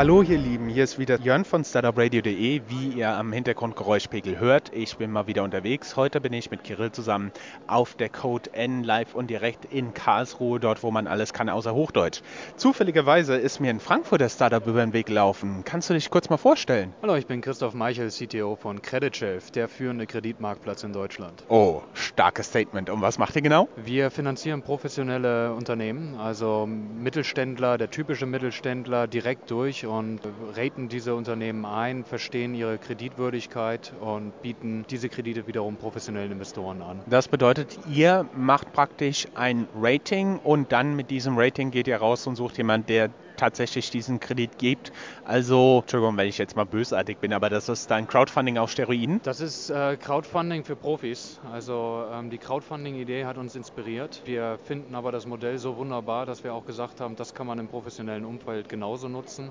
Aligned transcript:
Hallo 0.00 0.22
ihr 0.22 0.38
Lieben, 0.38 0.69
hier 0.70 0.84
ist 0.84 0.98
wieder 1.00 1.18
Jörn 1.20 1.44
von 1.44 1.64
StartupRadio.de, 1.64 2.62
wie 2.68 2.88
ihr 2.96 3.10
am 3.10 3.32
Hintergrundgeräuschpegel 3.32 4.38
hört. 4.38 4.70
Ich 4.72 4.96
bin 4.96 5.10
mal 5.10 5.26
wieder 5.26 5.42
unterwegs. 5.42 5.96
Heute 5.96 6.20
bin 6.20 6.32
ich 6.32 6.50
mit 6.50 6.62
Kirill 6.62 6.92
zusammen 6.92 7.32
auf 7.66 7.94
der 7.94 8.08
Code 8.08 8.54
N 8.54 8.84
live 8.84 9.14
und 9.16 9.28
direkt 9.30 9.64
in 9.64 9.94
Karlsruhe, 9.94 10.60
dort 10.60 10.84
wo 10.84 10.92
man 10.92 11.08
alles 11.08 11.32
kann 11.32 11.48
außer 11.48 11.74
Hochdeutsch. 11.74 12.20
Zufälligerweise 12.56 13.36
ist 13.36 13.58
mir 13.58 13.70
in 13.70 13.80
Frankfurt 13.80 14.20
der 14.20 14.28
Startup 14.28 14.64
über 14.64 14.80
den 14.80 14.92
Weg 14.92 15.06
gelaufen. 15.06 15.62
Kannst 15.64 15.90
du 15.90 15.94
dich 15.94 16.08
kurz 16.08 16.30
mal 16.30 16.36
vorstellen? 16.36 16.94
Hallo, 17.02 17.16
ich 17.16 17.26
bin 17.26 17.40
Christoph 17.40 17.74
Meichel, 17.74 18.10
CTO 18.10 18.54
von 18.54 18.80
CreditShelf, 18.80 19.50
der 19.50 19.68
führende 19.68 20.06
Kreditmarktplatz 20.06 20.84
in 20.84 20.92
Deutschland. 20.92 21.42
Oh, 21.48 21.82
starkes 21.94 22.46
Statement. 22.46 22.90
Und 22.90 23.02
was 23.02 23.18
macht 23.18 23.34
ihr 23.34 23.42
genau? 23.42 23.68
Wir 23.76 24.10
finanzieren 24.12 24.62
professionelle 24.62 25.52
Unternehmen, 25.52 26.16
also 26.16 26.68
Mittelständler, 26.68 27.76
der 27.76 27.90
typische 27.90 28.26
Mittelständler 28.26 29.08
direkt 29.08 29.50
durch 29.50 29.84
und 29.84 30.20
raten 30.60 30.88
diese 30.88 31.14
Unternehmen 31.14 31.64
ein, 31.64 32.04
verstehen 32.04 32.54
ihre 32.54 32.78
Kreditwürdigkeit 32.78 33.92
und 34.00 34.32
bieten 34.42 34.84
diese 34.90 35.08
Kredite 35.08 35.46
wiederum 35.46 35.76
professionellen 35.76 36.32
Investoren 36.32 36.82
an. 36.82 37.02
Das 37.08 37.28
bedeutet, 37.28 37.78
ihr 37.94 38.26
macht 38.34 38.72
praktisch 38.72 39.26
ein 39.34 39.66
Rating 39.74 40.38
und 40.44 40.70
dann 40.70 40.96
mit 40.96 41.10
diesem 41.10 41.38
Rating 41.38 41.70
geht 41.70 41.88
ihr 41.88 41.96
raus 41.96 42.26
und 42.26 42.36
sucht 42.36 42.58
jemanden, 42.58 42.86
der 42.88 43.10
tatsächlich 43.40 43.90
diesen 43.90 44.20
Kredit 44.20 44.58
gibt. 44.58 44.92
Also, 45.24 45.80
Entschuldigung, 45.82 46.16
wenn 46.16 46.28
ich 46.28 46.38
jetzt 46.38 46.56
mal 46.56 46.66
bösartig 46.66 47.18
bin, 47.18 47.32
aber 47.32 47.48
das 47.48 47.68
ist 47.68 47.90
dann 47.90 48.06
Crowdfunding 48.06 48.58
auf 48.58 48.70
Steroiden? 48.70 49.20
Das 49.22 49.40
ist 49.40 49.70
äh, 49.70 49.96
Crowdfunding 49.96 50.64
für 50.64 50.76
Profis. 50.76 51.40
Also 51.50 52.04
ähm, 52.12 52.30
die 52.30 52.38
Crowdfunding-Idee 52.38 53.24
hat 53.24 53.38
uns 53.38 53.56
inspiriert. 53.56 54.20
Wir 54.24 54.58
finden 54.64 54.94
aber 54.94 55.10
das 55.10 55.26
Modell 55.26 55.58
so 55.58 55.76
wunderbar, 55.76 56.26
dass 56.26 56.44
wir 56.44 56.52
auch 56.52 56.66
gesagt 56.66 57.00
haben, 57.00 57.16
das 57.16 57.34
kann 57.34 57.46
man 57.46 57.58
im 57.58 57.68
professionellen 57.68 58.24
Umfeld 58.24 58.68
genauso 58.68 59.08
nutzen. 59.08 59.50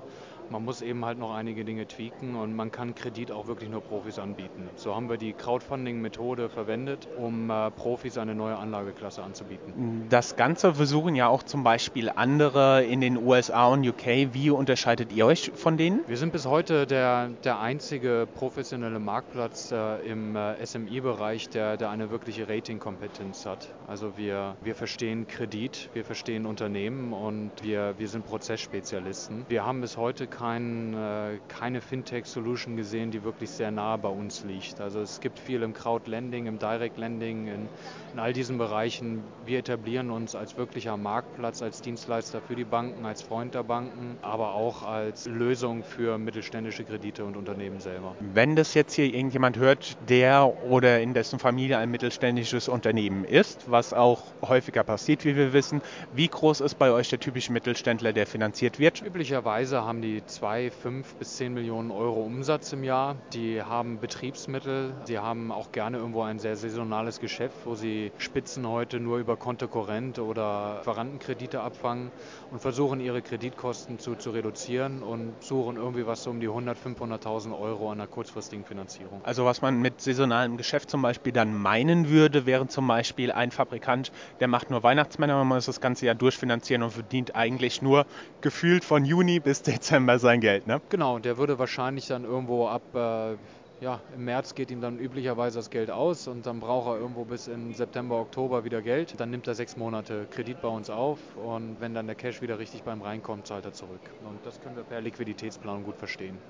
Man 0.50 0.64
muss 0.64 0.82
eben 0.82 1.04
halt 1.04 1.16
noch 1.16 1.32
einige 1.32 1.64
Dinge 1.64 1.86
tweaken 1.86 2.34
und 2.34 2.56
man 2.56 2.72
kann 2.72 2.96
Kredit 2.96 3.30
auch 3.30 3.46
wirklich 3.46 3.70
nur 3.70 3.82
Profis 3.82 4.18
anbieten. 4.18 4.68
So 4.74 4.96
haben 4.96 5.08
wir 5.08 5.16
die 5.16 5.32
Crowdfunding-Methode 5.32 6.48
verwendet, 6.48 7.06
um 7.16 7.50
äh, 7.50 7.70
Profis 7.70 8.18
eine 8.18 8.34
neue 8.34 8.56
Anlageklasse 8.56 9.22
anzubieten. 9.22 10.08
Das 10.10 10.34
Ganze 10.34 10.74
versuchen 10.74 11.14
ja 11.14 11.28
auch 11.28 11.44
zum 11.44 11.62
Beispiel 11.62 12.10
andere 12.10 12.82
in 12.82 13.00
den 13.00 13.16
USA 13.16 13.68
und 13.68 13.79
UK. 13.88 14.32
Wie 14.32 14.50
unterscheidet 14.50 15.12
ihr 15.12 15.26
euch 15.26 15.52
von 15.54 15.76
denen? 15.76 16.00
Wir 16.06 16.16
sind 16.16 16.32
bis 16.32 16.46
heute 16.46 16.86
der, 16.86 17.30
der 17.44 17.60
einzige 17.60 18.28
professionelle 18.34 18.98
Marktplatz 18.98 19.72
äh, 19.72 19.96
im 20.06 20.36
äh, 20.36 20.64
SMI-Bereich, 20.64 21.48
der, 21.48 21.76
der 21.76 21.90
eine 21.90 22.10
wirkliche 22.10 22.48
Rating-Kompetenz 22.48 23.46
hat. 23.46 23.68
Also 23.86 24.16
wir, 24.16 24.56
wir 24.62 24.74
verstehen 24.74 25.26
Kredit, 25.26 25.90
wir 25.94 26.04
verstehen 26.04 26.46
Unternehmen 26.46 27.12
und 27.12 27.50
wir, 27.62 27.94
wir 27.98 28.08
sind 28.08 28.26
Prozessspezialisten. 28.26 29.44
Wir 29.48 29.64
haben 29.64 29.80
bis 29.80 29.96
heute 29.96 30.26
kein, 30.26 30.94
äh, 30.94 31.38
keine 31.48 31.80
Fintech-Solution 31.80 32.76
gesehen, 32.76 33.10
die 33.10 33.24
wirklich 33.24 33.50
sehr 33.50 33.70
nah 33.70 33.96
bei 33.96 34.08
uns 34.08 34.44
liegt. 34.44 34.80
Also 34.80 35.00
es 35.00 35.20
gibt 35.20 35.38
viel 35.38 35.62
im 35.62 35.74
Crowd-Lending, 35.74 36.46
im 36.46 36.58
Direct-Lending, 36.58 37.46
in, 37.46 37.68
in 38.12 38.18
all 38.18 38.32
diesen 38.32 38.58
Bereichen. 38.58 39.22
Wir 39.46 39.60
etablieren 39.60 40.10
uns 40.10 40.34
als 40.34 40.56
wirklicher 40.56 40.96
Marktplatz, 40.96 41.62
als 41.62 41.80
Dienstleister 41.80 42.40
für 42.40 42.54
die 42.54 42.64
Banken, 42.64 43.06
als 43.06 43.22
Freund 43.22 43.54
der 43.54 43.62
Banken, 43.70 44.18
aber 44.22 44.54
auch 44.54 44.82
als 44.82 45.26
Lösung 45.26 45.84
für 45.84 46.18
mittelständische 46.18 46.82
Kredite 46.82 47.24
und 47.24 47.36
Unternehmen 47.36 47.78
selber. 47.78 48.16
Wenn 48.18 48.56
das 48.56 48.74
jetzt 48.74 48.94
hier 48.94 49.04
irgendjemand 49.04 49.58
hört, 49.58 49.96
der 50.08 50.52
oder 50.68 51.00
in 51.00 51.14
dessen 51.14 51.38
Familie 51.38 51.78
ein 51.78 51.88
mittelständisches 51.88 52.66
Unternehmen 52.66 53.22
ist, 53.22 53.70
was 53.70 53.94
auch 53.94 54.24
häufiger 54.42 54.82
passiert, 54.82 55.24
wie 55.24 55.36
wir 55.36 55.52
wissen, 55.52 55.82
wie 56.12 56.26
groß 56.26 56.62
ist 56.62 56.80
bei 56.80 56.90
euch 56.90 57.10
der 57.10 57.20
typische 57.20 57.52
Mittelständler, 57.52 58.12
der 58.12 58.26
finanziert 58.26 58.80
wird? 58.80 59.02
Üblicherweise 59.02 59.84
haben 59.84 60.02
die 60.02 60.26
2, 60.26 60.72
5 60.72 61.14
bis 61.14 61.36
10 61.36 61.54
Millionen 61.54 61.92
Euro 61.92 62.22
Umsatz 62.22 62.72
im 62.72 62.82
Jahr. 62.82 63.14
Die 63.32 63.62
haben 63.62 64.00
Betriebsmittel, 64.00 64.94
sie 65.04 65.20
haben 65.20 65.52
auch 65.52 65.70
gerne 65.70 65.98
irgendwo 65.98 66.22
ein 66.22 66.40
sehr 66.40 66.56
saisonales 66.56 67.20
Geschäft, 67.20 67.58
wo 67.64 67.76
sie 67.76 68.10
Spitzen 68.18 68.66
heute 68.66 68.98
nur 68.98 69.18
über 69.18 69.36
Kontokorrent 69.36 70.18
oder 70.18 70.80
Verwandtenkredite 70.82 71.60
abfangen 71.60 72.10
und 72.50 72.58
versuchen 72.58 72.98
ihre 72.98 73.22
Kreditkosten 73.60 73.98
zu, 73.98 74.16
zu 74.16 74.30
reduzieren 74.30 75.02
und 75.02 75.44
suchen 75.44 75.76
irgendwie 75.76 76.06
was 76.06 76.22
so 76.22 76.30
um 76.30 76.40
die 76.40 76.48
100, 76.48 76.78
500.000 76.78 77.58
Euro 77.58 77.90
an 77.90 78.00
einer 78.00 78.08
kurzfristigen 78.08 78.64
Finanzierung. 78.64 79.20
Also 79.22 79.44
was 79.44 79.60
man 79.60 79.80
mit 79.80 80.00
saisonalem 80.00 80.56
Geschäft 80.56 80.90
zum 80.90 81.02
Beispiel 81.02 81.32
dann 81.32 81.54
meinen 81.54 82.08
würde, 82.08 82.46
wäre 82.46 82.66
zum 82.68 82.86
Beispiel 82.86 83.30
ein 83.30 83.50
Fabrikant, 83.50 84.12
der 84.40 84.48
macht 84.48 84.70
nur 84.70 84.82
Weihnachtsmänner, 84.82 85.36
man 85.36 85.46
muss 85.48 85.66
das 85.66 85.80
ganze 85.80 86.06
Jahr 86.06 86.14
durchfinanzieren 86.14 86.82
und 86.82 86.90
verdient 86.90 87.36
eigentlich 87.36 87.82
nur 87.82 88.06
gefühlt 88.40 88.84
von 88.84 89.04
Juni 89.04 89.40
bis 89.40 89.62
Dezember 89.62 90.18
sein 90.18 90.40
Geld, 90.40 90.66
ne? 90.66 90.80
Genau, 90.88 91.18
der 91.18 91.36
würde 91.36 91.58
wahrscheinlich 91.58 92.06
dann 92.06 92.24
irgendwo 92.24 92.66
ab, 92.66 92.82
äh, 92.94 93.36
ja, 93.80 94.00
im 94.14 94.24
März 94.24 94.54
geht 94.54 94.70
ihm 94.70 94.80
dann 94.80 94.98
üblicherweise 94.98 95.58
das 95.58 95.70
Geld 95.70 95.90
aus 95.90 96.28
und 96.28 96.46
dann 96.46 96.60
braucht 96.60 96.88
er 96.88 97.00
irgendwo 97.00 97.24
bis 97.24 97.46
in 97.48 97.72
September, 97.74 98.20
Oktober 98.20 98.64
wieder 98.64 98.82
Geld. 98.82 99.18
Dann 99.18 99.30
nimmt 99.30 99.46
er 99.48 99.54
sechs 99.54 99.76
Monate 99.76 100.26
Kredit 100.30 100.60
bei 100.60 100.68
uns 100.68 100.90
auf 100.90 101.36
und 101.36 101.80
wenn 101.80 101.94
dann 101.94 102.06
der 102.06 102.16
Cash 102.16 102.42
wieder 102.42 102.58
richtig 102.58 102.84
beim 102.84 103.00
reinkommt, 103.00 103.46
zahlt 103.46 103.64
er 103.64 103.72
zurück. 103.72 104.14
Und 104.20 104.44
das 104.44 104.60
können 104.60 104.76
wir 104.76 104.84
per 104.84 105.00
Liquiditätsplanung 105.00 105.82
gut 105.84 105.96
verstehen. 105.96 106.42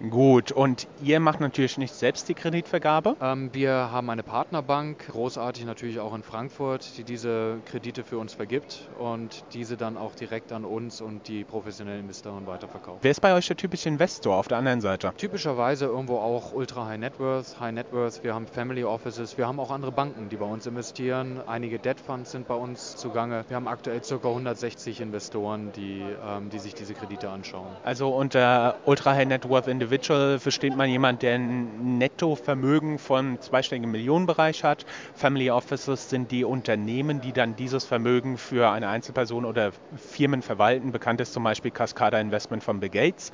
Gut, 0.00 0.50
und 0.50 0.88
ihr 1.02 1.20
macht 1.20 1.40
natürlich 1.40 1.78
nicht 1.78 1.94
selbst 1.94 2.28
die 2.28 2.34
Kreditvergabe? 2.34 3.16
Ähm, 3.20 3.50
wir 3.52 3.72
haben 3.92 4.10
eine 4.10 4.24
Partnerbank, 4.24 5.06
großartig 5.06 5.64
natürlich 5.66 6.00
auch 6.00 6.14
in 6.14 6.24
Frankfurt, 6.24 6.98
die 6.98 7.04
diese 7.04 7.58
Kredite 7.64 8.02
für 8.02 8.18
uns 8.18 8.34
vergibt 8.34 8.90
und 8.98 9.44
diese 9.52 9.76
dann 9.76 9.96
auch 9.96 10.16
direkt 10.16 10.50
an 10.50 10.64
uns 10.64 11.00
und 11.00 11.28
die 11.28 11.44
professionellen 11.44 12.00
Investoren 12.00 12.46
weiterverkauft. 12.46 13.04
Wer 13.04 13.10
ist 13.12 13.20
bei 13.20 13.34
euch 13.34 13.46
der 13.46 13.56
typische 13.56 13.88
Investor 13.88 14.36
auf 14.36 14.48
der 14.48 14.58
anderen 14.58 14.80
Seite? 14.80 15.12
Typischerweise 15.16 15.84
irgendwo 15.86 16.18
auch 16.18 16.52
Ultra 16.52 16.86
High 16.86 16.98
Net 16.98 17.20
Worth, 17.20 17.60
High 17.60 17.72
Net 17.72 17.92
Worth. 17.92 18.24
Wir 18.24 18.34
haben 18.34 18.48
Family 18.48 18.82
Offices, 18.82 19.38
wir 19.38 19.46
haben 19.46 19.60
auch 19.60 19.70
andere 19.70 19.92
Banken, 19.92 20.28
die 20.28 20.36
bei 20.36 20.46
uns 20.46 20.66
investieren. 20.66 21.40
Einige 21.46 21.78
Debt 21.78 22.00
Funds 22.00 22.32
sind 22.32 22.48
bei 22.48 22.54
uns 22.54 22.96
zugange. 22.96 23.44
Wir 23.46 23.56
haben 23.56 23.68
aktuell 23.68 24.00
ca. 24.00 24.14
160 24.16 25.00
Investoren, 25.00 25.70
die, 25.72 26.02
ähm, 26.02 26.50
die 26.50 26.58
sich 26.58 26.74
diese 26.74 26.94
Kredite 26.94 27.30
anschauen. 27.30 27.68
Also 27.84 28.08
unter 28.10 28.74
Ultra 28.86 29.12
High 29.12 29.28
Net 29.28 29.48
Worth 29.48 29.68
Individual 29.84 30.38
versteht 30.38 30.74
man 30.74 30.88
jemand, 30.88 31.20
der 31.20 31.34
ein 31.34 31.98
Nettovermögen 31.98 32.98
von 32.98 33.38
zweistelligen 33.42 33.90
Millionenbereich 33.90 34.64
hat. 34.64 34.86
Family 35.14 35.50
Offices 35.50 36.08
sind 36.08 36.30
die 36.30 36.44
Unternehmen, 36.44 37.20
die 37.20 37.32
dann 37.32 37.54
dieses 37.54 37.84
Vermögen 37.84 38.38
für 38.38 38.70
eine 38.70 38.88
Einzelperson 38.88 39.44
oder 39.44 39.72
Firmen 39.94 40.40
verwalten. 40.40 40.90
Bekannt 40.90 41.20
ist 41.20 41.34
zum 41.34 41.44
Beispiel 41.44 41.70
Cascada 41.70 42.18
Investment 42.18 42.64
von 42.64 42.80
Bill 42.80 42.88
Gates. 42.88 43.30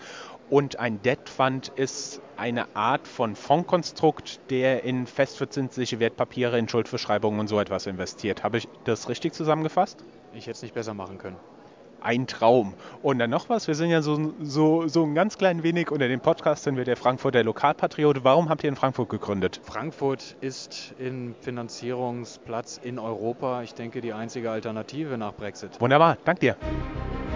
Und 0.48 0.80
ein 0.80 1.00
Debt 1.02 1.28
Fund 1.28 1.70
ist 1.76 2.20
eine 2.36 2.74
Art 2.74 3.06
von 3.06 3.36
Fondskonstrukt, 3.36 4.40
der 4.50 4.82
in 4.82 5.06
festverzinsliche 5.06 6.00
Wertpapiere, 6.00 6.58
in 6.58 6.68
Schuldverschreibungen 6.68 7.38
und 7.38 7.46
so 7.46 7.60
etwas 7.60 7.86
investiert. 7.86 8.42
Habe 8.42 8.58
ich 8.58 8.66
das 8.82 9.08
richtig 9.08 9.34
zusammengefasst? 9.34 10.02
Ich 10.34 10.48
hätte 10.48 10.56
es 10.56 10.62
nicht 10.62 10.74
besser 10.74 10.94
machen 10.94 11.18
können 11.18 11.36
ein 12.02 12.26
Traum. 12.26 12.74
Und 13.02 13.18
dann 13.18 13.30
noch 13.30 13.48
was, 13.48 13.68
wir 13.68 13.74
sind 13.74 13.90
ja 13.90 14.02
so, 14.02 14.32
so, 14.42 14.88
so 14.88 15.04
ein 15.04 15.14
ganz 15.14 15.38
klein 15.38 15.62
wenig 15.62 15.90
unter 15.90 16.08
dem 16.08 16.20
Podcast 16.20 16.64
sind 16.64 16.76
wir 16.76 16.84
der 16.84 16.96
Frankfurter 16.96 17.42
Lokalpatriot. 17.44 18.24
Warum 18.24 18.48
habt 18.48 18.62
ihr 18.64 18.68
in 18.68 18.76
Frankfurt 18.76 19.08
gegründet? 19.08 19.60
Frankfurt 19.64 20.36
ist 20.40 20.94
im 20.98 21.34
Finanzierungsplatz 21.40 22.80
in 22.82 22.98
Europa, 22.98 23.62
ich 23.62 23.74
denke, 23.74 24.00
die 24.00 24.12
einzige 24.12 24.50
Alternative 24.50 25.18
nach 25.18 25.34
Brexit. 25.34 25.80
Wunderbar, 25.80 26.16
dank 26.24 26.40
dir. 26.40 26.56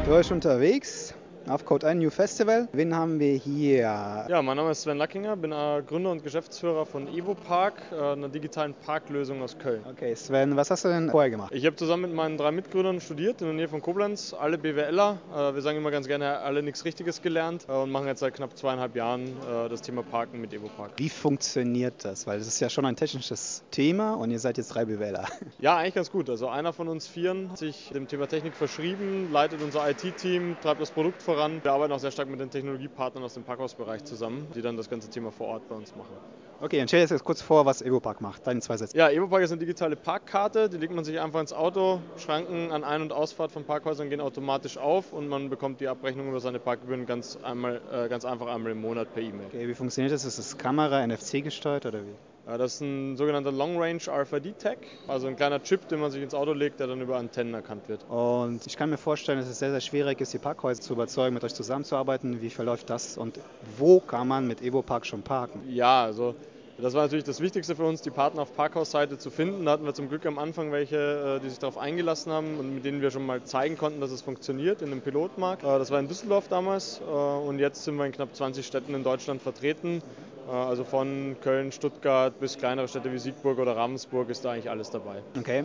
Für 0.04 0.12
euch 0.12 0.30
unterwegs 0.32 1.14
auf 1.48 1.64
Code 1.64 1.86
1 1.86 2.00
New 2.00 2.10
Festival. 2.10 2.68
Wen 2.72 2.94
haben 2.94 3.18
wir 3.18 3.34
hier? 3.34 4.26
Ja, 4.28 4.42
mein 4.42 4.56
Name 4.56 4.70
ist 4.70 4.82
Sven 4.82 4.96
Lackinger, 4.98 5.36
bin 5.36 5.50
Gründer 5.86 6.10
und 6.10 6.22
Geschäftsführer 6.22 6.86
von 6.86 7.08
Evo 7.08 7.34
Park, 7.34 7.74
äh, 7.92 8.12
einer 8.12 8.28
digitalen 8.28 8.74
Parklösung 8.74 9.42
aus 9.42 9.58
Köln. 9.58 9.82
Okay, 9.90 10.14
Sven, 10.14 10.56
was 10.56 10.70
hast 10.70 10.84
du 10.84 10.88
denn 10.88 11.10
vorher 11.10 11.30
gemacht? 11.30 11.52
Ich 11.54 11.66
habe 11.66 11.76
zusammen 11.76 12.02
mit 12.02 12.14
meinen 12.14 12.38
drei 12.38 12.50
Mitgründern 12.50 13.00
studiert 13.00 13.40
in 13.42 13.48
der 13.48 13.56
Nähe 13.56 13.68
von 13.68 13.82
Koblenz, 13.82 14.34
alle 14.38 14.56
BWLer. 14.58 15.18
Äh, 15.32 15.54
wir 15.54 15.62
sagen 15.62 15.78
immer 15.78 15.90
ganz 15.90 16.06
gerne, 16.06 16.38
alle 16.38 16.62
nichts 16.62 16.84
Richtiges 16.84 17.20
gelernt 17.20 17.66
äh, 17.68 17.72
und 17.72 17.90
machen 17.90 18.06
jetzt 18.06 18.20
seit 18.20 18.34
knapp 18.34 18.56
zweieinhalb 18.56 18.96
Jahren 18.96 19.24
das 19.68 19.82
Thema 19.82 20.02
Parken 20.02 20.40
mit 20.40 20.52
Evo 20.52 20.68
Park. 20.68 20.92
Wie 20.96 21.08
funktioniert 21.08 22.04
das? 22.04 22.26
Weil 22.26 22.38
das 22.38 22.48
ist 22.48 22.60
ja 22.60 22.68
schon 22.68 22.84
ein 22.86 22.96
technisches 22.96 23.62
Thema 23.70 24.14
und 24.14 24.30
ihr 24.30 24.38
seid 24.38 24.56
jetzt 24.58 24.68
drei 24.68 24.84
BWLer. 24.84 25.26
Ja, 25.58 25.76
eigentlich 25.76 25.94
ganz 25.94 26.10
gut. 26.10 26.28
Also 26.28 26.48
einer 26.48 26.72
von 26.72 26.88
uns 26.88 27.06
Vieren 27.06 27.50
hat 27.50 27.58
sich 27.58 27.90
dem 27.94 28.08
Thema 28.08 28.26
Technik 28.26 28.54
verschrieben, 28.54 29.30
leitet 29.32 29.62
unser 29.62 29.88
IT-Team, 29.88 30.56
treibt 30.62 30.80
das 30.80 30.90
Produkt 30.90 31.22
voran. 31.22 31.33
Wir 31.34 31.72
arbeiten 31.72 31.92
auch 31.92 31.98
sehr 31.98 32.10
stark 32.10 32.28
mit 32.28 32.40
den 32.40 32.50
Technologiepartnern 32.50 33.24
aus 33.24 33.34
dem 33.34 33.44
Parkhausbereich 33.44 34.04
zusammen, 34.04 34.48
die 34.54 34.62
dann 34.62 34.76
das 34.76 34.88
ganze 34.88 35.08
Thema 35.08 35.32
vor 35.32 35.48
Ort 35.48 35.68
bei 35.68 35.74
uns 35.74 35.94
machen. 35.96 36.14
Okay, 36.60 36.78
dann 36.78 36.86
stell 36.86 37.04
dir 37.04 37.12
jetzt 37.12 37.24
kurz 37.24 37.42
vor, 37.42 37.66
was 37.66 37.82
EvoPark 37.82 38.20
macht. 38.20 38.46
Deine 38.46 38.60
zwei 38.60 38.76
Sätze. 38.76 38.96
Ja, 38.96 39.10
EvoPark 39.10 39.42
ist 39.42 39.50
eine 39.50 39.58
digitale 39.58 39.96
Parkkarte. 39.96 40.68
Die 40.68 40.76
legt 40.76 40.94
man 40.94 41.04
sich 41.04 41.18
einfach 41.18 41.40
ins 41.40 41.52
Auto. 41.52 42.00
Schranken 42.16 42.70
an 42.70 42.84
Ein- 42.84 43.02
und 43.02 43.12
Ausfahrt 43.12 43.50
von 43.50 43.64
Parkhäusern 43.64 44.08
gehen 44.08 44.20
automatisch 44.20 44.78
auf 44.78 45.12
und 45.12 45.28
man 45.28 45.50
bekommt 45.50 45.80
die 45.80 45.88
Abrechnung 45.88 46.28
über 46.28 46.40
seine 46.40 46.60
Parkgebühren 46.60 47.06
ganz, 47.06 47.36
einmal, 47.42 47.80
äh, 47.92 48.08
ganz 48.08 48.24
einfach 48.24 48.46
einmal 48.46 48.72
im 48.72 48.80
Monat 48.80 49.12
per 49.12 49.22
E-Mail. 49.22 49.48
Okay, 49.48 49.66
wie 49.68 49.74
funktioniert 49.74 50.12
das? 50.12 50.24
Ist 50.24 50.38
das 50.38 50.56
Kamera, 50.56 51.04
NFC 51.04 51.42
gesteuert 51.42 51.86
oder 51.86 52.00
wie? 52.00 52.33
Das 52.46 52.74
ist 52.74 52.80
ein 52.82 53.16
sogenannter 53.16 53.50
Long 53.50 53.80
Range 53.80 54.00
RFID-Tag, 54.06 54.76
also 55.08 55.28
ein 55.28 55.36
kleiner 55.36 55.62
Chip, 55.62 55.88
den 55.88 56.00
man 56.00 56.10
sich 56.10 56.22
ins 56.22 56.34
Auto 56.34 56.52
legt, 56.52 56.78
der 56.78 56.86
dann 56.86 57.00
über 57.00 57.16
Antennen 57.16 57.54
erkannt 57.54 57.88
wird. 57.88 58.04
Und 58.10 58.66
ich 58.66 58.76
kann 58.76 58.90
mir 58.90 58.98
vorstellen, 58.98 59.38
dass 59.38 59.48
es 59.48 59.58
sehr, 59.58 59.70
sehr 59.70 59.80
schwierig 59.80 60.20
ist, 60.20 60.34
die 60.34 60.38
Parkhäuser 60.38 60.82
zu 60.82 60.92
überzeugen, 60.92 61.32
mit 61.32 61.42
euch 61.42 61.54
zusammenzuarbeiten. 61.54 62.42
Wie 62.42 62.50
verläuft 62.50 62.90
das 62.90 63.16
und 63.16 63.40
wo 63.78 63.98
kann 63.98 64.28
man 64.28 64.46
mit 64.46 64.60
EvoPark 64.60 65.06
schon 65.06 65.22
parken? 65.22 65.62
Ja, 65.70 66.04
also 66.04 66.34
das 66.76 66.92
war 66.92 67.02
natürlich 67.02 67.24
das 67.24 67.40
Wichtigste 67.40 67.76
für 67.76 67.84
uns, 67.84 68.02
die 68.02 68.10
Partner 68.10 68.42
auf 68.42 68.54
Parkhausseite 68.54 69.16
zu 69.16 69.30
finden. 69.30 69.64
Da 69.64 69.72
hatten 69.72 69.84
wir 69.84 69.94
zum 69.94 70.08
Glück 70.08 70.26
am 70.26 70.38
Anfang 70.38 70.72
welche, 70.72 71.38
äh, 71.38 71.40
die 71.40 71.48
sich 71.48 71.60
darauf 71.60 71.78
eingelassen 71.78 72.32
haben 72.32 72.58
und 72.58 72.74
mit 72.74 72.84
denen 72.84 73.00
wir 73.00 73.10
schon 73.10 73.24
mal 73.24 73.42
zeigen 73.44 73.78
konnten, 73.78 74.00
dass 74.00 74.10
es 74.10 74.22
funktioniert 74.22 74.82
in 74.82 74.90
einem 74.90 75.00
Pilotmarkt. 75.00 75.62
Äh, 75.62 75.78
das 75.78 75.90
war 75.90 76.00
in 76.00 76.08
Düsseldorf 76.08 76.48
damals 76.48 77.00
äh, 77.00 77.10
und 77.10 77.58
jetzt 77.58 77.84
sind 77.84 77.96
wir 77.96 78.04
in 78.04 78.12
knapp 78.12 78.34
20 78.34 78.66
Städten 78.66 78.92
in 78.92 79.04
Deutschland 79.04 79.40
vertreten. 79.40 80.02
Also 80.46 80.84
von 80.84 81.36
Köln, 81.42 81.72
Stuttgart 81.72 82.38
bis 82.38 82.58
kleinere 82.58 82.86
Städte 82.86 83.12
wie 83.12 83.18
Siegburg 83.18 83.58
oder 83.58 83.76
Ravensburg 83.76 84.28
ist 84.28 84.44
da 84.44 84.52
eigentlich 84.52 84.70
alles 84.70 84.90
dabei. 84.90 85.22
Okay. 85.38 85.64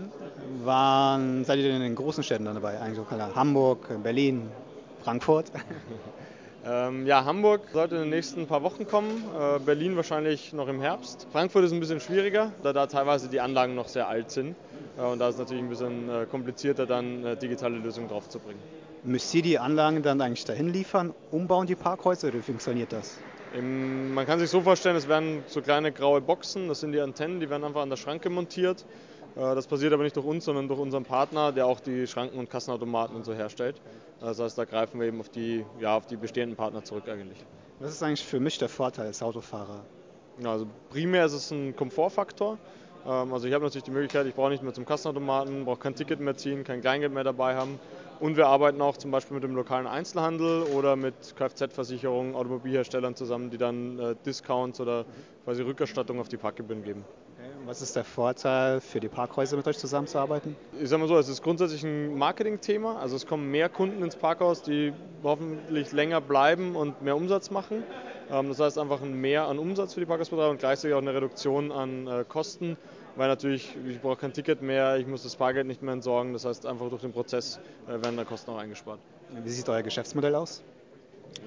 Wann 0.63 1.43
seid 1.43 1.57
ihr 1.57 1.63
denn 1.63 1.77
in 1.77 1.81
den 1.81 1.95
großen 1.95 2.23
Städten 2.23 2.45
dann 2.45 2.55
dabei? 2.55 2.79
Eigentlich 2.79 3.05
Hamburg, 3.35 3.89
Berlin, 4.03 4.49
Frankfurt? 5.03 5.51
Ähm, 6.65 7.05
ja, 7.07 7.23
Hamburg 7.23 7.61
sollte 7.71 7.95
in 7.95 8.01
den 8.01 8.09
nächsten 8.09 8.45
paar 8.45 8.63
Wochen 8.63 8.85
kommen, 8.85 9.23
äh, 9.33 9.59
Berlin 9.59 9.95
wahrscheinlich 9.95 10.51
noch 10.51 10.67
im 10.67 10.81
Herbst. 10.81 11.25
Frankfurt 11.31 11.63
ist 11.63 11.71
ein 11.71 11.79
bisschen 11.79 12.01
schwieriger, 12.01 12.51
da 12.63 12.73
da 12.73 12.85
teilweise 12.85 13.29
die 13.29 13.39
Anlagen 13.39 13.75
noch 13.75 13.87
sehr 13.87 14.09
alt 14.09 14.29
sind. 14.29 14.57
Äh, 14.97 15.01
und 15.03 15.19
da 15.19 15.29
ist 15.29 15.35
es 15.35 15.39
natürlich 15.39 15.63
ein 15.63 15.69
bisschen 15.69 16.09
äh, 16.09 16.25
komplizierter, 16.25 16.85
dann 16.85 17.23
äh, 17.23 17.37
digitale 17.37 17.77
Lösungen 17.77 18.09
draufzubringen. 18.09 18.61
Müsst 19.03 19.33
ihr 19.33 19.41
die 19.41 19.57
Anlagen 19.57 20.03
dann 20.03 20.19
eigentlich 20.19 20.43
dahin 20.43 20.67
liefern, 20.67 21.13
umbauen 21.31 21.65
die 21.65 21.75
Parkhäuser 21.75 22.27
oder 22.27 22.39
wie 22.39 22.43
funktioniert 22.43 22.91
das? 22.91 23.17
Im, 23.53 24.13
man 24.13 24.25
kann 24.25 24.39
sich 24.39 24.49
so 24.49 24.61
vorstellen, 24.61 24.95
es 24.95 25.07
werden 25.07 25.43
so 25.47 25.61
kleine 25.61 25.91
graue 25.91 26.21
Boxen, 26.21 26.67
das 26.67 26.81
sind 26.81 26.91
die 26.91 26.99
Antennen, 26.99 27.39
die 27.39 27.49
werden 27.49 27.63
einfach 27.63 27.81
an 27.81 27.89
der 27.89 27.97
Schranke 27.97 28.29
montiert. 28.29 28.85
Äh, 29.35 29.55
das 29.55 29.67
passiert 29.67 29.93
aber 29.93 30.03
nicht 30.03 30.15
durch 30.15 30.25
uns, 30.25 30.45
sondern 30.45 30.67
durch 30.67 30.79
unseren 30.79 31.03
Partner, 31.03 31.51
der 31.51 31.65
auch 31.65 31.79
die 31.79 32.05
Schranken 32.07 32.37
und 32.37 32.49
Kassenautomaten 32.49 33.15
und 33.15 33.25
so 33.25 33.33
herstellt. 33.33 33.81
Das 34.19 34.39
heißt, 34.39 34.57
da 34.57 34.65
greifen 34.65 34.99
wir 34.99 35.07
eben 35.07 35.19
auf 35.19 35.29
die, 35.29 35.65
ja, 35.79 35.95
auf 35.95 36.05
die 36.05 36.17
bestehenden 36.17 36.55
Partner 36.55 36.83
zurück 36.83 37.07
eigentlich. 37.07 37.37
Was 37.79 37.91
ist 37.91 38.03
eigentlich 38.03 38.25
für 38.25 38.39
mich 38.39 38.57
der 38.57 38.69
Vorteil 38.69 39.07
als 39.07 39.23
Autofahrer? 39.23 39.83
Also 40.43 40.67
primär 40.89 41.25
ist 41.25 41.33
es 41.33 41.51
ein 41.51 41.75
Komfortfaktor. 41.75 42.57
Ähm, 43.05 43.33
also 43.33 43.47
ich 43.47 43.53
habe 43.53 43.63
natürlich 43.63 43.83
die 43.83 43.91
Möglichkeit, 43.91 44.25
ich 44.27 44.35
brauche 44.35 44.49
nicht 44.49 44.63
mehr 44.63 44.73
zum 44.73 44.85
Kassenautomaten, 44.85 45.65
brauche 45.65 45.79
kein 45.79 45.95
Ticket 45.95 46.19
mehr 46.19 46.35
ziehen, 46.35 46.63
kein 46.63 46.81
Kleingeld 46.81 47.13
mehr 47.13 47.23
dabei 47.23 47.55
haben. 47.55 47.79
Und 48.19 48.35
wir 48.37 48.47
arbeiten 48.47 48.81
auch 48.81 48.97
zum 48.97 49.11
Beispiel 49.11 49.35
mit 49.35 49.43
dem 49.43 49.55
lokalen 49.55 49.87
Einzelhandel 49.87 50.63
oder 50.63 50.95
mit 50.95 51.35
Kfz-Versicherungen, 51.35 52.35
Automobilherstellern 52.35 53.15
zusammen, 53.15 53.49
die 53.49 53.57
dann 53.57 53.99
äh, 53.99 54.15
Discounts 54.25 54.79
oder 54.79 55.05
quasi 55.43 55.61
Rückerstattung 55.61 56.19
auf 56.19 56.27
die 56.27 56.37
Parkgebühren 56.37 56.83
geben. 56.83 57.07
Was 57.69 57.83
ist 57.83 57.95
der 57.95 58.03
Vorteil 58.03 58.81
für 58.81 58.99
die 58.99 59.09
Parkhäuser, 59.09 59.55
mit 59.55 59.67
euch 59.67 59.77
zusammenzuarbeiten? 59.77 60.55
Ich 60.81 60.89
sage 60.89 61.01
mal 61.01 61.07
so, 61.07 61.15
es 61.19 61.29
ist 61.29 61.43
grundsätzlich 61.43 61.83
ein 61.83 62.17
Marketingthema. 62.17 62.97
Also 62.97 63.15
es 63.15 63.27
kommen 63.27 63.51
mehr 63.51 63.69
Kunden 63.69 64.01
ins 64.01 64.15
Parkhaus, 64.15 64.63
die 64.63 64.91
hoffentlich 65.21 65.91
länger 65.91 66.19
bleiben 66.19 66.75
und 66.75 67.03
mehr 67.03 67.15
Umsatz 67.15 67.51
machen. 67.51 67.83
Ähm, 68.31 68.47
das 68.47 68.59
heißt 68.59 68.79
einfach 68.79 69.03
ein 69.03 69.13
Mehr 69.13 69.45
an 69.45 69.59
Umsatz 69.59 69.93
für 69.93 69.99
die 69.99 70.07
Parkhausbetreiber 70.07 70.49
und 70.49 70.57
gleichzeitig 70.57 70.95
auch 70.95 71.01
eine 71.01 71.13
Reduktion 71.13 71.71
an 71.71 72.07
äh, 72.07 72.25
Kosten, 72.27 72.75
weil 73.15 73.27
natürlich, 73.27 73.77
ich 73.87 74.01
brauche 74.01 74.15
kein 74.15 74.33
Ticket 74.33 74.63
mehr, 74.63 74.97
ich 74.97 75.05
muss 75.05 75.21
das 75.21 75.35
Parkgeld 75.35 75.67
nicht 75.67 75.83
mehr 75.83 75.93
entsorgen. 75.93 76.33
Das 76.33 76.45
heißt 76.45 76.65
einfach 76.65 76.89
durch 76.89 77.03
den 77.03 77.11
Prozess 77.11 77.59
äh, 77.85 77.91
werden 77.91 78.17
da 78.17 78.23
Kosten 78.23 78.49
auch 78.49 78.57
eingespart. 78.57 78.99
Wie 79.43 79.49
sieht 79.51 79.69
euer 79.69 79.83
Geschäftsmodell 79.83 80.33
aus? 80.33 80.63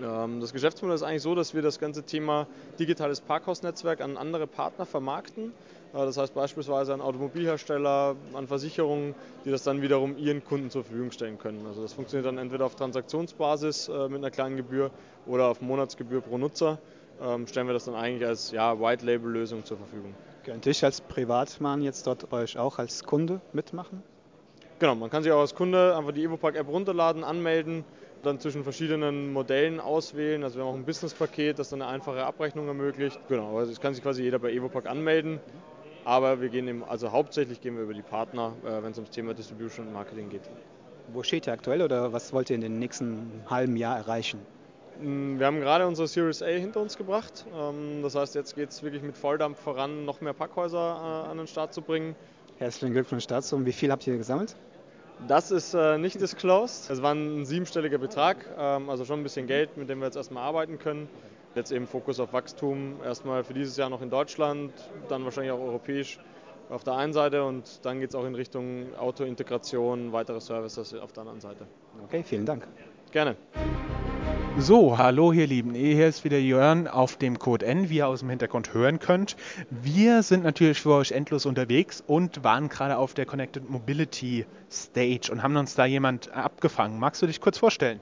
Ähm, 0.00 0.40
das 0.40 0.52
Geschäftsmodell 0.52 0.94
ist 0.94 1.02
eigentlich 1.02 1.22
so, 1.22 1.34
dass 1.34 1.52
wir 1.52 1.62
das 1.62 1.80
ganze 1.80 2.04
Thema 2.04 2.46
digitales 2.78 3.20
Parkhausnetzwerk 3.20 4.00
an 4.00 4.16
andere 4.16 4.46
Partner 4.46 4.86
vermarkten. 4.86 5.52
Das 5.92 6.16
heißt 6.16 6.34
beispielsweise 6.34 6.94
an 6.94 7.02
Automobilhersteller, 7.02 8.16
an 8.32 8.48
Versicherungen, 8.48 9.14
die 9.44 9.50
das 9.50 9.62
dann 9.62 9.82
wiederum 9.82 10.16
ihren 10.16 10.42
Kunden 10.42 10.70
zur 10.70 10.84
Verfügung 10.84 11.10
stellen 11.12 11.38
können. 11.38 11.66
Also 11.66 11.82
das 11.82 11.92
funktioniert 11.92 12.26
dann 12.26 12.38
entweder 12.38 12.64
auf 12.64 12.74
Transaktionsbasis 12.76 13.88
äh, 13.88 14.08
mit 14.08 14.18
einer 14.18 14.30
kleinen 14.30 14.56
Gebühr 14.56 14.90
oder 15.26 15.48
auf 15.48 15.60
Monatsgebühr 15.60 16.22
pro 16.22 16.38
Nutzer. 16.38 16.78
Ähm, 17.22 17.46
stellen 17.46 17.66
wir 17.66 17.74
das 17.74 17.84
dann 17.84 17.94
eigentlich 17.94 18.26
als 18.26 18.50
ja, 18.52 18.80
White-Label-Lösung 18.80 19.64
zur 19.66 19.76
Verfügung. 19.76 20.14
Könnte 20.44 20.70
ich 20.70 20.82
als 20.82 21.00
Privatmann 21.02 21.82
jetzt 21.82 22.06
dort 22.06 22.28
bei 22.30 22.42
euch 22.42 22.58
auch 22.58 22.78
als 22.78 23.04
Kunde 23.04 23.40
mitmachen? 23.52 24.02
Genau, 24.78 24.94
man 24.94 25.10
kann 25.10 25.22
sich 25.22 25.30
auch 25.30 25.40
als 25.40 25.54
Kunde 25.54 25.96
einfach 25.96 26.12
die 26.12 26.24
EvoPark-App 26.24 26.66
runterladen, 26.66 27.22
anmelden, 27.22 27.84
dann 28.24 28.40
zwischen 28.40 28.64
verschiedenen 28.64 29.32
Modellen 29.32 29.78
auswählen. 29.78 30.42
Also 30.42 30.56
wir 30.56 30.64
haben 30.64 30.70
auch 30.72 30.76
ein 30.76 30.84
Business-Paket, 30.84 31.58
das 31.58 31.68
dann 31.68 31.82
eine 31.82 31.90
einfache 31.92 32.24
Abrechnung 32.24 32.66
ermöglicht. 32.66 33.20
Genau, 33.28 33.58
also 33.58 33.70
es 33.70 33.80
kann 33.80 33.94
sich 33.94 34.02
quasi 34.02 34.22
jeder 34.22 34.40
bei 34.40 34.52
EvoPark 34.52 34.86
anmelden. 34.86 35.38
Aber 36.04 36.40
wir 36.40 36.48
gehen 36.48 36.66
eben, 36.68 36.84
also 36.84 37.12
hauptsächlich 37.12 37.60
gehen 37.60 37.76
wir 37.76 37.84
über 37.84 37.94
die 37.94 38.02
Partner, 38.02 38.52
äh, 38.64 38.82
wenn 38.82 38.92
es 38.92 38.98
ums 38.98 39.10
Thema 39.10 39.34
Distribution 39.34 39.86
und 39.86 39.92
Marketing 39.92 40.28
geht. 40.28 40.42
Wo 41.12 41.22
steht 41.22 41.46
ihr 41.46 41.52
aktuell 41.52 41.82
oder 41.82 42.12
was 42.12 42.32
wollt 42.32 42.50
ihr 42.50 42.56
in 42.56 42.62
den 42.62 42.78
nächsten 42.78 43.30
halben 43.48 43.76
Jahr 43.76 43.96
erreichen? 43.96 44.40
Mm, 45.00 45.38
wir 45.38 45.46
haben 45.46 45.60
gerade 45.60 45.86
unsere 45.86 46.08
Series 46.08 46.42
A 46.42 46.46
hinter 46.46 46.80
uns 46.80 46.96
gebracht. 46.96 47.44
Ähm, 47.54 48.02
das 48.02 48.14
heißt, 48.14 48.34
jetzt 48.34 48.54
geht 48.54 48.70
es 48.70 48.82
wirklich 48.82 49.02
mit 49.02 49.16
Volldampf 49.16 49.58
voran, 49.60 50.04
noch 50.04 50.20
mehr 50.20 50.32
Parkhäuser 50.32 51.24
äh, 51.26 51.30
an 51.30 51.38
den 51.38 51.46
Start 51.46 51.72
zu 51.72 51.82
bringen. 51.82 52.16
Herzlichen 52.58 52.92
Glückwunsch 52.92 53.26
dazu. 53.26 53.56
Und 53.56 53.66
wie 53.66 53.72
viel 53.72 53.90
habt 53.90 54.06
ihr 54.06 54.16
gesammelt? 54.16 54.56
Das 55.28 55.50
ist 55.50 55.74
äh, 55.74 55.98
nicht 55.98 56.20
disclosed. 56.20 56.90
Es 56.90 57.00
war 57.00 57.14
ein 57.14 57.44
siebenstelliger 57.44 57.98
Betrag, 57.98 58.44
ähm, 58.58 58.90
also 58.90 59.04
schon 59.04 59.20
ein 59.20 59.22
bisschen 59.22 59.46
Geld, 59.46 59.76
mit 59.76 59.88
dem 59.88 60.00
wir 60.00 60.06
jetzt 60.06 60.16
erstmal 60.16 60.42
arbeiten 60.42 60.78
können. 60.78 61.08
Jetzt 61.54 61.70
eben 61.70 61.86
Fokus 61.86 62.18
auf 62.18 62.32
Wachstum, 62.32 62.96
erstmal 63.04 63.44
für 63.44 63.52
dieses 63.52 63.76
Jahr 63.76 63.90
noch 63.90 64.00
in 64.00 64.08
Deutschland, 64.08 64.72
dann 65.10 65.24
wahrscheinlich 65.24 65.52
auch 65.52 65.60
europäisch 65.60 66.18
auf 66.70 66.82
der 66.82 66.94
einen 66.94 67.12
Seite 67.12 67.44
und 67.44 67.84
dann 67.84 68.00
geht 68.00 68.08
es 68.08 68.14
auch 68.14 68.24
in 68.24 68.34
Richtung 68.34 68.94
Autointegration, 68.96 70.12
weitere 70.12 70.40
Services 70.40 70.94
auf 70.94 71.12
der 71.12 71.22
anderen 71.22 71.40
Seite. 71.40 71.66
Okay, 72.04 72.22
vielen 72.22 72.46
Dank. 72.46 72.66
Gerne. 73.10 73.36
So, 74.58 74.96
hallo 74.96 75.32
ihr 75.32 75.46
Lieben, 75.46 75.74
hier 75.74 76.08
ist 76.08 76.24
wieder 76.24 76.38
Jörn 76.38 76.88
auf 76.88 77.16
dem 77.16 77.38
Code 77.38 77.66
N, 77.66 77.90
wie 77.90 77.96
ihr 77.96 78.08
aus 78.08 78.20
dem 78.20 78.30
Hintergrund 78.30 78.72
hören 78.72 78.98
könnt. 78.98 79.36
Wir 79.70 80.22
sind 80.22 80.44
natürlich 80.44 80.80
für 80.80 80.92
euch 80.94 81.12
endlos 81.12 81.44
unterwegs 81.44 82.02
und 82.06 82.44
waren 82.44 82.70
gerade 82.70 82.96
auf 82.96 83.12
der 83.12 83.26
Connected 83.26 83.68
Mobility 83.68 84.46
Stage 84.70 85.30
und 85.30 85.42
haben 85.42 85.56
uns 85.56 85.74
da 85.74 85.84
jemand 85.84 86.32
abgefangen. 86.32 86.98
Magst 86.98 87.20
du 87.20 87.26
dich 87.26 87.40
kurz 87.42 87.58
vorstellen? 87.58 88.00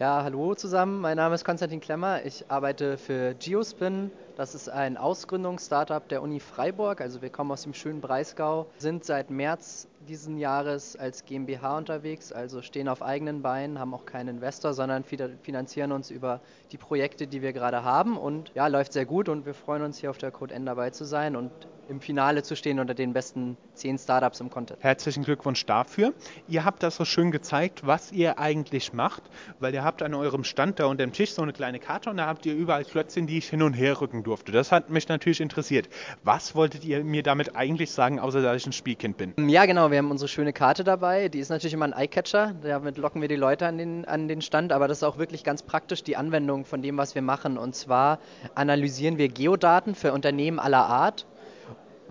Ja, 0.00 0.22
hallo 0.22 0.54
zusammen. 0.54 0.98
Mein 1.02 1.18
Name 1.18 1.34
ist 1.34 1.44
Konstantin 1.44 1.78
Klemmer. 1.78 2.24
Ich 2.24 2.50
arbeite 2.50 2.96
für 2.96 3.34
Geospin. 3.34 4.10
Das 4.34 4.54
ist 4.54 4.70
ein 4.70 4.96
Ausgründungsstartup 4.96 6.08
der 6.08 6.22
Uni 6.22 6.40
Freiburg. 6.40 7.02
Also 7.02 7.20
wir 7.20 7.28
kommen 7.28 7.50
aus 7.50 7.64
dem 7.64 7.74
schönen 7.74 8.00
Breisgau, 8.00 8.64
sind 8.78 9.04
seit 9.04 9.28
März 9.28 9.88
diesen 10.08 10.38
Jahres 10.38 10.96
als 10.96 11.26
GmbH 11.26 11.76
unterwegs, 11.76 12.32
also 12.32 12.62
stehen 12.62 12.88
auf 12.88 13.02
eigenen 13.02 13.42
Beinen, 13.42 13.78
haben 13.78 13.92
auch 13.92 14.06
keinen 14.06 14.36
Investor, 14.36 14.72
sondern 14.72 15.04
finanzieren 15.04 15.92
uns 15.92 16.10
über 16.10 16.40
die 16.72 16.78
Projekte, 16.78 17.26
die 17.26 17.42
wir 17.42 17.52
gerade 17.52 17.84
haben. 17.84 18.16
Und 18.16 18.52
ja, 18.54 18.68
läuft 18.68 18.94
sehr 18.94 19.04
gut 19.04 19.28
und 19.28 19.44
wir 19.44 19.52
freuen 19.52 19.82
uns 19.82 19.98
hier 19.98 20.08
auf 20.08 20.16
der 20.16 20.30
Code 20.30 20.54
N 20.54 20.64
dabei 20.64 20.88
zu 20.88 21.04
sein 21.04 21.36
und 21.36 21.50
im 21.90 22.00
Finale 22.00 22.42
zu 22.42 22.56
stehen 22.56 22.78
unter 22.78 22.94
den 22.94 23.12
besten 23.12 23.56
zehn 23.74 23.98
Startups 23.98 24.40
im 24.40 24.48
Content. 24.48 24.82
Herzlichen 24.82 25.24
Glückwunsch 25.24 25.66
dafür. 25.66 26.14
Ihr 26.48 26.64
habt 26.64 26.82
das 26.82 26.96
so 26.96 27.04
schön 27.04 27.32
gezeigt, 27.32 27.86
was 27.86 28.12
ihr 28.12 28.38
eigentlich 28.38 28.92
macht, 28.92 29.24
weil 29.58 29.74
ihr 29.74 29.82
habt 29.82 30.02
an 30.02 30.14
eurem 30.14 30.44
Stand 30.44 30.78
da 30.78 30.86
unter 30.86 31.04
dem 31.04 31.12
Tisch 31.12 31.32
so 31.32 31.42
eine 31.42 31.52
kleine 31.52 31.80
Karte 31.80 32.08
und 32.08 32.16
da 32.16 32.26
habt 32.26 32.46
ihr 32.46 32.54
überall 32.54 32.84
Klötzchen, 32.84 33.26
die 33.26 33.38
ich 33.38 33.48
hin 33.48 33.62
und 33.62 33.74
her 33.74 34.00
rücken 34.00 34.22
durfte. 34.22 34.52
Das 34.52 34.70
hat 34.70 34.88
mich 34.88 35.08
natürlich 35.08 35.40
interessiert. 35.40 35.88
Was 36.22 36.54
wolltet 36.54 36.84
ihr 36.84 37.02
mir 37.02 37.24
damit 37.24 37.56
eigentlich 37.56 37.90
sagen, 37.90 38.20
außer 38.20 38.40
dass 38.40 38.56
ich 38.56 38.66
ein 38.66 38.72
Spielkind 38.72 39.16
bin? 39.16 39.48
Ja, 39.48 39.66
genau. 39.66 39.90
Wir 39.90 39.98
haben 39.98 40.10
unsere 40.10 40.28
schöne 40.28 40.52
Karte 40.52 40.84
dabei. 40.84 41.28
Die 41.28 41.40
ist 41.40 41.48
natürlich 41.48 41.74
immer 41.74 41.86
ein 41.86 41.92
Eyecatcher. 41.92 42.54
Damit 42.62 42.98
locken 42.98 43.20
wir 43.20 43.28
die 43.28 43.36
Leute 43.36 43.66
an 43.66 43.78
den, 43.78 44.04
an 44.04 44.28
den 44.28 44.42
Stand. 44.42 44.72
Aber 44.72 44.86
das 44.86 44.98
ist 44.98 45.04
auch 45.04 45.18
wirklich 45.18 45.42
ganz 45.42 45.62
praktisch 45.62 46.04
die 46.04 46.16
Anwendung 46.16 46.64
von 46.64 46.82
dem, 46.82 46.96
was 46.96 47.16
wir 47.16 47.22
machen. 47.22 47.58
Und 47.58 47.74
zwar 47.74 48.20
analysieren 48.54 49.18
wir 49.18 49.28
Geodaten 49.28 49.96
für 49.96 50.12
Unternehmen 50.12 50.60
aller 50.60 50.86
Art 50.86 51.26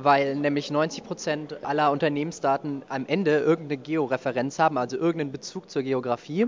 weil 0.01 0.35
nämlich 0.35 0.71
90 0.71 1.03
Prozent 1.03 1.63
aller 1.63 1.91
Unternehmensdaten 1.91 2.83
am 2.87 3.05
Ende 3.05 3.39
irgendeine 3.39 3.81
Georeferenz 3.81 4.57
haben, 4.57 4.77
also 4.77 4.97
irgendeinen 4.97 5.31
Bezug 5.31 5.69
zur 5.69 5.83
Geografie. 5.83 6.47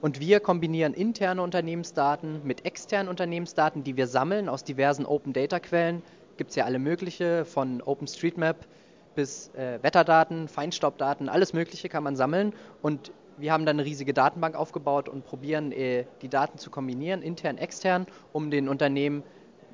Und 0.00 0.20
wir 0.20 0.40
kombinieren 0.40 0.94
interne 0.94 1.42
Unternehmensdaten 1.42 2.40
mit 2.44 2.64
externen 2.64 3.08
Unternehmensdaten, 3.08 3.82
die 3.82 3.96
wir 3.96 4.06
sammeln 4.06 4.48
aus 4.48 4.62
diversen 4.62 5.04
Open 5.04 5.32
Data 5.32 5.58
Quellen. 5.58 6.02
Gibt 6.36 6.50
es 6.50 6.56
ja 6.56 6.64
alle 6.64 6.78
mögliche, 6.78 7.44
von 7.44 7.82
OpenStreetMap 7.82 8.66
bis 9.14 9.50
äh, 9.54 9.82
Wetterdaten, 9.82 10.48
Feinstaubdaten, 10.48 11.28
alles 11.28 11.52
Mögliche 11.52 11.88
kann 11.88 12.04
man 12.04 12.16
sammeln. 12.16 12.54
Und 12.80 13.12
wir 13.36 13.52
haben 13.52 13.66
dann 13.66 13.76
eine 13.80 13.84
riesige 13.84 14.14
Datenbank 14.14 14.54
aufgebaut 14.54 15.08
und 15.08 15.24
probieren, 15.24 15.72
äh, 15.72 16.04
die 16.22 16.28
Daten 16.28 16.58
zu 16.58 16.70
kombinieren, 16.70 17.22
intern, 17.22 17.58
extern, 17.58 18.06
um 18.32 18.50
den 18.50 18.68
Unternehmen 18.68 19.24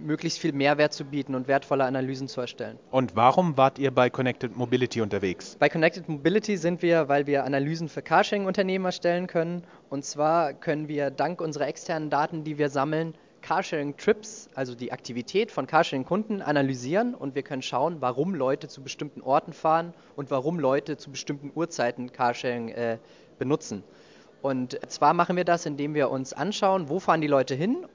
möglichst 0.01 0.39
viel 0.39 0.53
Mehrwert 0.53 0.93
zu 0.93 1.05
bieten 1.05 1.35
und 1.35 1.49
wertvolle 1.49 1.85
Analysen 1.85 2.29
zu 2.29 2.41
erstellen. 2.41 2.79
Und 2.91 3.17
warum 3.17 3.57
wart 3.57 3.79
ihr 3.79 3.91
bei 3.91 4.11
Connected 4.11 4.57
Mobility 4.57 5.01
unterwegs? 5.01 5.57
Bei 5.59 5.69
Connected 5.69 6.09
Mobility 6.09 6.57
sind 6.57 6.83
wir, 6.83 7.09
weil 7.09 7.27
wir 7.27 7.45
Analysen 7.45 7.89
für 7.89 8.03
Carsharing-Unternehmen 8.03 8.85
erstellen 8.85 9.27
können. 9.27 9.63
Und 9.91 10.05
zwar 10.05 10.53
können 10.53 10.89
wir 10.89 11.11
dank 11.11 11.41
unserer 11.41 11.69
externen 11.69 12.11
Daten, 12.11 12.45
die 12.45 12.59
wir 12.59 12.69
sammeln, 12.71 13.15
Carsharing-Trips, 13.43 14.51
also 14.55 14.75
die 14.75 14.93
Aktivität 14.93 15.51
von 15.51 15.67
Carsharing-Kunden, 15.67 16.43
analysieren 16.43 17.15
und 17.15 17.35
wir 17.35 17.43
können 17.43 17.63
schauen, 17.63 17.97
warum 18.01 18.35
Leute 18.35 18.69
zu 18.69 18.83
bestimmten 18.83 19.23
Orten 19.23 19.53
fahren 19.53 19.95
und 20.17 20.31
warum 20.31 20.59
Leute 20.59 20.97
zu 20.97 21.11
bestimmten 21.11 21.53
Uhrzeiten 21.55 22.13
Carsharing 22.13 22.69
äh, 22.71 22.99
benutzen. 23.39 23.85
Und 24.43 24.79
zwar 24.91 25.15
machen 25.15 25.37
wir 25.37 25.45
das, 25.45 25.67
indem 25.67 25.95
wir 25.95 26.11
uns 26.11 26.33
anschauen, 26.33 26.89
wo 26.89 27.01
fahren 27.01 27.21
die 27.21 27.27
Leute 27.27 27.55
hin 27.55 27.87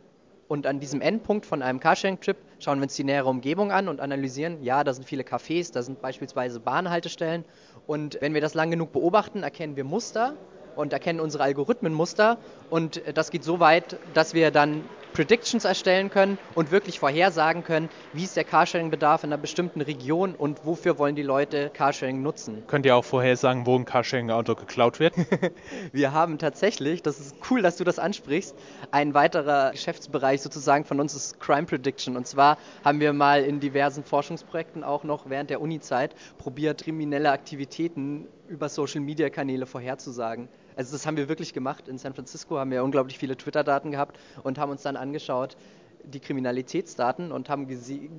und 0.53 0.67
an 0.67 0.79
diesem 0.79 1.01
Endpunkt 1.01 1.48
von 1.48 1.63
einem 1.63 1.79
Carsharing-Trip 1.79 2.38
schauen 2.60 2.77
wir 2.77 2.83
uns 2.83 2.95
die 2.95 3.03
nähere 3.03 3.27
Umgebung 3.27 3.72
an 3.72 3.88
und 3.88 4.00
analysieren, 4.00 4.62
ja, 4.62 4.83
da 4.83 4.93
sind 4.93 5.03
viele 5.03 5.24
Cafés, 5.24 5.74
da 5.74 5.81
sind 5.81 6.00
beispielsweise 6.00 6.60
Bahnhaltestellen. 6.60 7.43
Und 7.88 8.19
wenn 8.22 8.36
wir 8.36 8.41
das 8.41 8.53
lang 8.53 8.69
genug 8.69 8.91
beobachten, 8.91 9.41
erkennen 9.41 9.75
wir 9.75 9.83
Muster 9.83 10.36
und 10.75 10.93
erkennen 10.93 11.19
unsere 11.19 11.43
Algorithmen 11.43 11.91
Muster. 11.91 12.38
Und 12.69 13.01
das 13.15 13.31
geht 13.31 13.43
so 13.43 13.60
weit, 13.60 13.98
dass 14.13 14.36
wir 14.36 14.51
dann 14.51 14.83
Predictions 15.13 15.63
erstellen 15.63 16.10
können 16.10 16.39
und 16.55 16.72
wirklich 16.72 17.00
vorhersagen 17.00 17.63
können, 17.63 17.89
wie 18.13 18.24
ist 18.24 18.36
der 18.36 18.43
Carsharing-Bedarf 18.43 19.24
in 19.24 19.32
einer 19.32 19.41
bestimmten 19.41 19.82
Region 19.82 20.34
und 20.34 20.65
wofür 20.65 20.98
wollen 20.98 21.15
die 21.15 21.22
Leute 21.22 21.70
Carsharing 21.72 22.22
nutzen. 22.24 22.63
Könnt 22.67 22.86
ihr 22.86 22.96
auch 22.96 23.05
vorhersagen, 23.05 23.65
wo 23.67 23.75
ein 23.75 23.86
Carsharing-Auto 23.86 24.55
geklaut 24.55 25.00
wird? 25.00 25.13
wir 25.91 26.13
haben 26.13 26.39
tatsächlich, 26.39 27.03
das 27.03 27.20
ist 27.20 27.36
cool, 27.50 27.62
dass 27.62 27.77
du 27.77 27.84
das 27.84 28.00
ansprichst, 28.00 28.55
ein 28.91 29.13
weiterer 29.13 29.72
Geschäftsbereich 29.72 30.41
sozusagen 30.41 30.84
von 30.84 31.00
uns 31.00 31.13
ist 31.13 31.39
Crime 31.39 31.65
Prediction. 31.65 32.17
Und 32.17 32.27
zwar 32.27 32.58
haben 32.84 33.00
wir 33.00 33.13
mal 33.13 33.43
in 33.43 33.60
diversen 33.60 34.03
Forschungsprojekten 34.03 34.84
auch 34.84 35.03
noch 35.03 35.29
während 35.29 35.51
der 35.51 35.62
Uni-Zeit 35.62 36.15
probiert, 36.39 36.84
kriminelle 36.84 37.32
Aktivitäten 37.32 38.27
über 38.48 38.67
Social-Media-Kanäle 38.67 39.67
vorherzusagen. 39.67 40.50
Also 40.75 40.92
das 40.92 41.06
haben 41.06 41.18
wir 41.18 41.30
wirklich 41.30 41.53
gemacht. 41.53 41.88
In 41.88 41.98
San 41.98 42.13
Francisco 42.13 42.58
haben 42.58 42.72
wir 42.72 42.84
unglaublich 42.84 43.18
viele 43.18 43.38
Twitter-Daten 43.38 43.92
gehabt 43.92 44.18
und 44.44 44.58
haben 44.58 44.72
uns 44.72 44.82
dann 44.82 44.96
angeschaut, 44.96 45.58
die 46.06 46.20
Kriminalitätsdaten 46.20 47.32
und 47.32 47.50
haben 47.50 47.68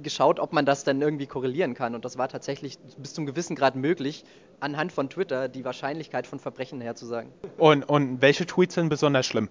geschaut, 0.03 0.41
ob 0.41 0.53
man 0.53 0.65
das 0.65 0.85
dann 0.85 1.01
irgendwie 1.03 1.27
korrelieren 1.27 1.75
kann. 1.75 1.95
Und 1.95 2.05
das 2.05 2.17
war 2.17 2.29
tatsächlich 2.29 2.79
bis 2.99 3.15
zum 3.15 3.27
gewissen 3.27 3.57
Grad 3.57 3.77
möglich, 3.77 4.25
anhand 4.61 4.93
von 4.93 5.11
Twitter 5.11 5.49
die 5.49 5.65
Wahrscheinlichkeit 5.65 6.27
von 6.27 6.39
Verbrechen 6.39 6.81
herzusagen. 6.81 7.31
Und, 7.59 7.83
und 7.85 8.23
welche 8.23 8.47
Tweets 8.47 8.75
sind 8.75 8.89
besonders 8.89 9.27
schlimm? 9.27 9.49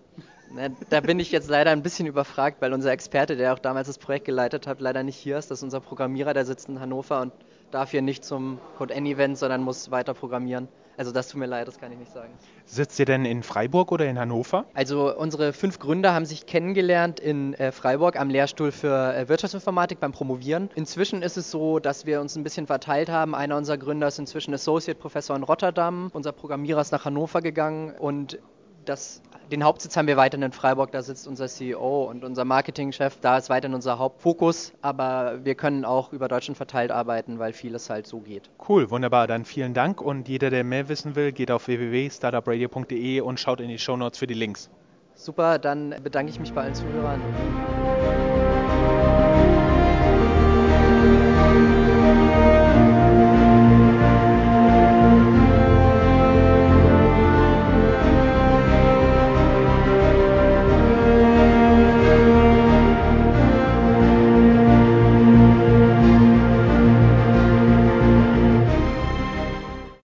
Na, 0.55 0.69
da 0.89 1.01
bin 1.01 1.19
ich 1.19 1.31
jetzt 1.31 1.49
leider 1.49 1.71
ein 1.71 1.81
bisschen 1.81 2.07
überfragt, 2.07 2.61
weil 2.61 2.73
unser 2.73 2.91
Experte, 2.91 3.35
der 3.35 3.53
auch 3.53 3.59
damals 3.59 3.87
das 3.87 3.97
Projekt 3.97 4.25
geleitet 4.25 4.67
hat, 4.67 4.81
leider 4.81 5.03
nicht 5.03 5.17
hier 5.17 5.37
ist. 5.37 5.49
Das 5.49 5.59
ist 5.59 5.63
unser 5.63 5.79
Programmierer, 5.79 6.33
der 6.33 6.45
sitzt 6.45 6.69
in 6.69 6.79
Hannover 6.79 7.21
und 7.21 7.33
darf 7.73 7.91
hier 7.91 8.01
nicht 8.01 8.23
zum 8.23 8.59
Code 8.77 8.93
N 8.93 9.05
Event, 9.05 9.37
sondern 9.37 9.61
muss 9.61 9.91
weiter 9.91 10.13
programmieren. 10.13 10.67
Also 10.95 11.11
das 11.11 11.27
tut 11.27 11.39
mir 11.39 11.47
leid, 11.47 11.67
das 11.67 11.79
kann 11.79 11.91
ich 11.91 11.97
nicht 11.97 12.13
sagen. 12.13 12.31
Sitzt 12.65 12.99
ihr 12.99 13.05
denn 13.05 13.25
in 13.25 13.41
Freiburg 13.41 13.91
oder 13.91 14.05
in 14.05 14.19
Hannover? 14.19 14.65
Also 14.75 15.15
unsere 15.17 15.51
fünf 15.51 15.79
Gründer 15.79 16.13
haben 16.13 16.25
sich 16.25 16.45
kennengelernt 16.45 17.19
in 17.19 17.55
äh, 17.55 17.71
Freiburg 17.71 18.19
am 18.19 18.29
Lehrstuhl 18.29 18.71
für 18.71 19.15
äh, 19.15 19.27
Wirtschaftsinformatik 19.27 19.99
beim 19.99 20.11
Promovieren. 20.11 20.69
Inzwischen 20.75 21.23
ist 21.23 21.35
es 21.35 21.49
so, 21.49 21.79
dass 21.79 22.05
wir 22.05 22.21
uns 22.21 22.35
ein 22.35 22.43
bisschen 22.43 22.67
verteilt 22.67 23.09
haben. 23.09 23.33
Einer 23.33 23.57
unserer 23.57 23.77
Gründer 23.77 24.07
ist 24.07 24.19
inzwischen 24.19 24.53
Associate 24.53 24.97
Professor 24.99 25.35
in 25.35 25.41
Rotterdam. 25.41 26.11
Unser 26.13 26.31
Programmierer 26.31 26.81
ist 26.81 26.91
nach 26.91 27.05
Hannover 27.05 27.41
gegangen 27.41 27.93
und 27.97 28.37
das, 28.85 29.21
den 29.51 29.63
Hauptsitz 29.63 29.97
haben 29.97 30.07
wir 30.07 30.17
weiterhin 30.17 30.43
in 30.43 30.51
Freiburg, 30.51 30.91
da 30.91 31.01
sitzt 31.01 31.27
unser 31.27 31.47
CEO 31.47 32.05
und 32.05 32.23
unser 32.23 32.45
Marketingchef, 32.45 33.17
da 33.21 33.37
ist 33.37 33.49
weiterhin 33.49 33.75
unser 33.75 33.99
Hauptfokus, 33.99 34.73
aber 34.81 35.43
wir 35.43 35.55
können 35.55 35.85
auch 35.85 36.13
über 36.13 36.27
Deutschland 36.27 36.57
verteilt 36.57 36.91
arbeiten, 36.91 37.39
weil 37.39 37.53
vieles 37.53 37.89
halt 37.89 38.07
so 38.07 38.19
geht. 38.19 38.49
Cool, 38.67 38.89
wunderbar, 38.89 39.27
dann 39.27 39.45
vielen 39.45 39.73
Dank 39.73 40.01
und 40.01 40.27
jeder, 40.27 40.49
der 40.49 40.63
mehr 40.63 40.89
wissen 40.89 41.15
will, 41.15 41.31
geht 41.31 41.51
auf 41.51 41.67
www.startupradio.de 41.67 43.21
und 43.21 43.39
schaut 43.39 43.59
in 43.59 43.69
die 43.69 43.79
Shownotes 43.79 44.19
für 44.19 44.27
die 44.27 44.33
Links. 44.33 44.69
Super, 45.15 45.59
dann 45.59 45.95
bedanke 46.03 46.31
ich 46.31 46.39
mich 46.39 46.53
bei 46.53 46.63
allen 46.63 46.75
Zuhörern. 46.75 47.21